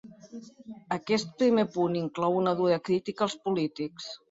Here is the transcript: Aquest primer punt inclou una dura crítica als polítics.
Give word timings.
Aquest 0.97 1.35
primer 1.43 1.67
punt 1.77 1.99
inclou 2.01 2.39
una 2.41 2.57
dura 2.63 2.81
crítica 2.91 3.29
als 3.29 3.39
polítics. 3.47 4.13